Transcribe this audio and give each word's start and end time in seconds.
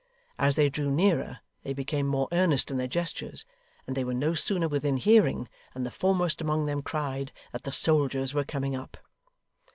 As 0.39 0.55
they 0.55 0.67
drew 0.67 0.89
nearer, 0.89 1.41
they 1.61 1.73
became 1.73 2.07
more 2.07 2.27
earnest 2.31 2.71
in 2.71 2.77
their 2.77 2.87
gestures; 2.87 3.45
and 3.85 3.95
they 3.95 4.03
were 4.03 4.15
no 4.15 4.33
sooner 4.33 4.67
within 4.67 4.97
hearing, 4.97 5.47
than 5.75 5.83
the 5.83 5.91
foremost 5.91 6.41
among 6.41 6.65
them 6.65 6.81
cried 6.81 7.31
that 7.51 7.65
the 7.65 7.71
soldiers 7.71 8.33
were 8.33 8.43
coming 8.43 8.75
up. 8.75 8.97